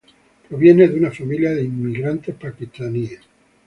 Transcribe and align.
Proviene 0.49 0.87
de 0.87 0.97
una 0.97 1.11
familia 1.11 1.51
de 1.51 1.63
inmigrantes 1.63 2.33
paquistaníes. 2.33 3.19